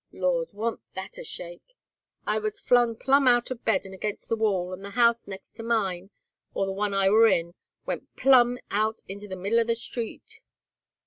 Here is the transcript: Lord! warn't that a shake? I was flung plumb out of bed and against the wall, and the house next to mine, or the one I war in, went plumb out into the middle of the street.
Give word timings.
Lord! 0.11 0.49
warn't 0.51 0.81
that 0.95 1.19
a 1.19 1.23
shake? 1.23 1.77
I 2.25 2.39
was 2.39 2.59
flung 2.59 2.95
plumb 2.95 3.27
out 3.27 3.51
of 3.51 3.63
bed 3.63 3.85
and 3.85 3.93
against 3.93 4.29
the 4.29 4.35
wall, 4.35 4.73
and 4.73 4.83
the 4.83 4.89
house 4.89 5.27
next 5.27 5.51
to 5.57 5.63
mine, 5.63 6.09
or 6.55 6.65
the 6.65 6.71
one 6.71 6.95
I 6.95 7.07
war 7.11 7.27
in, 7.27 7.53
went 7.85 8.15
plumb 8.15 8.57
out 8.71 9.01
into 9.07 9.27
the 9.27 9.35
middle 9.35 9.59
of 9.59 9.67
the 9.67 9.75
street. 9.75 10.39